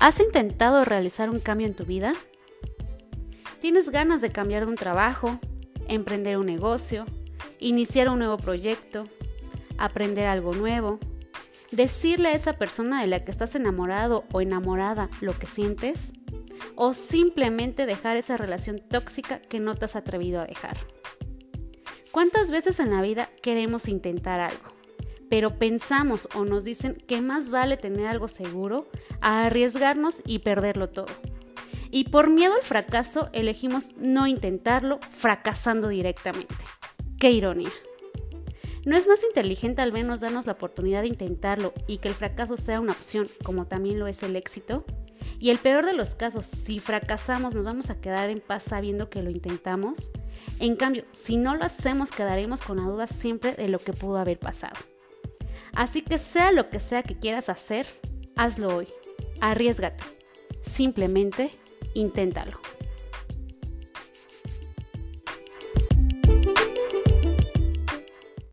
¿Has 0.00 0.18
intentado 0.18 0.82
realizar 0.86 1.28
un 1.28 1.40
cambio 1.40 1.66
en 1.66 1.74
tu 1.74 1.84
vida? 1.84 2.14
¿Tienes 3.60 3.90
ganas 3.90 4.22
de 4.22 4.32
cambiar 4.32 4.64
de 4.64 4.70
un 4.70 4.78
trabajo, 4.78 5.38
emprender 5.88 6.38
un 6.38 6.46
negocio, 6.46 7.04
iniciar 7.58 8.08
un 8.08 8.20
nuevo 8.20 8.38
proyecto, 8.38 9.04
aprender 9.76 10.24
algo 10.24 10.54
nuevo, 10.54 10.98
decirle 11.70 12.28
a 12.30 12.32
esa 12.32 12.54
persona 12.54 13.02
de 13.02 13.08
la 13.08 13.26
que 13.26 13.30
estás 13.30 13.54
enamorado 13.54 14.24
o 14.32 14.40
enamorada 14.40 15.10
lo 15.20 15.38
que 15.38 15.46
sientes? 15.46 16.14
¿O 16.76 16.94
simplemente 16.94 17.84
dejar 17.84 18.16
esa 18.16 18.38
relación 18.38 18.78
tóxica 18.78 19.42
que 19.42 19.60
no 19.60 19.74
te 19.74 19.84
has 19.84 19.96
atrevido 19.96 20.40
a 20.40 20.46
dejar? 20.46 20.78
¿Cuántas 22.10 22.50
veces 22.50 22.80
en 22.80 22.88
la 22.88 23.02
vida 23.02 23.28
queremos 23.42 23.86
intentar 23.86 24.40
algo? 24.40 24.79
Pero 25.30 25.58
pensamos 25.58 26.28
o 26.34 26.44
nos 26.44 26.64
dicen 26.64 26.96
que 27.06 27.22
más 27.22 27.50
vale 27.50 27.78
tener 27.78 28.06
algo 28.06 28.28
seguro 28.28 28.88
a 29.22 29.46
arriesgarnos 29.46 30.20
y 30.26 30.40
perderlo 30.40 30.90
todo. 30.90 31.06
Y 31.90 32.04
por 32.04 32.28
miedo 32.28 32.54
al 32.54 32.62
fracaso 32.62 33.30
elegimos 33.32 33.92
no 33.96 34.26
intentarlo, 34.26 35.00
fracasando 35.10 35.88
directamente. 35.88 36.54
¡Qué 37.18 37.30
ironía! 37.30 37.72
¿No 38.84 38.96
es 38.96 39.06
más 39.06 39.22
inteligente 39.24 39.82
al 39.82 39.92
menos 39.92 40.20
darnos 40.20 40.46
la 40.46 40.52
oportunidad 40.52 41.02
de 41.02 41.08
intentarlo 41.08 41.74
y 41.86 41.98
que 41.98 42.08
el 42.08 42.14
fracaso 42.14 42.56
sea 42.56 42.80
una 42.80 42.92
opción, 42.92 43.28
como 43.44 43.66
también 43.66 43.98
lo 43.98 44.06
es 44.06 44.22
el 44.22 44.36
éxito? 44.36 44.84
Y 45.38 45.50
el 45.50 45.58
peor 45.58 45.86
de 45.86 45.92
los 45.92 46.14
casos, 46.14 46.44
si 46.44 46.80
fracasamos, 46.80 47.54
nos 47.54 47.66
vamos 47.66 47.90
a 47.90 48.00
quedar 48.00 48.30
en 48.30 48.40
paz 48.40 48.64
sabiendo 48.64 49.10
que 49.10 49.22
lo 49.22 49.30
intentamos. 49.30 50.10
En 50.58 50.76
cambio, 50.76 51.04
si 51.12 51.36
no 51.36 51.56
lo 51.56 51.64
hacemos, 51.64 52.10
quedaremos 52.10 52.62
con 52.62 52.78
la 52.78 52.84
duda 52.84 53.06
siempre 53.06 53.54
de 53.54 53.68
lo 53.68 53.78
que 53.78 53.92
pudo 53.92 54.18
haber 54.18 54.38
pasado. 54.38 54.76
Así 55.72 56.02
que 56.02 56.18
sea 56.18 56.52
lo 56.52 56.70
que 56.70 56.80
sea 56.80 57.02
que 57.02 57.18
quieras 57.18 57.48
hacer, 57.48 57.86
hazlo 58.36 58.76
hoy. 58.76 58.88
Arriesgate. 59.40 60.04
Simplemente 60.62 61.50
inténtalo. 61.94 62.60